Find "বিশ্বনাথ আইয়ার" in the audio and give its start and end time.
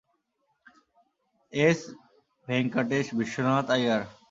3.19-4.01